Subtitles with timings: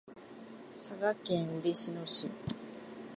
[0.73, 2.27] 佐賀県嬉野市